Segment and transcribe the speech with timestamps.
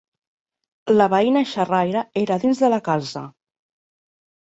[0.93, 3.23] La veïna xerraire era dins de la casa.